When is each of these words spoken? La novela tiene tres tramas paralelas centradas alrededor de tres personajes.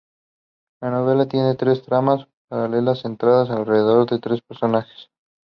La 0.81 0.89
novela 0.89 1.27
tiene 1.27 1.53
tres 1.53 1.83
tramas 1.83 2.27
paralelas 2.49 3.03
centradas 3.03 3.51
alrededor 3.51 4.09
de 4.09 4.17
tres 4.17 4.41
personajes. 4.41 5.11